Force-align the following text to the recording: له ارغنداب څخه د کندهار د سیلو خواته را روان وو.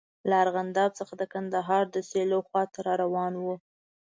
له 0.29 0.35
ارغنداب 0.43 0.91
څخه 0.99 1.13
د 1.17 1.23
کندهار 1.33 1.83
د 1.91 1.97
سیلو 2.09 2.39
خواته 2.47 2.79
را 2.87 2.93
روان 3.03 3.33
وو. 3.43 3.55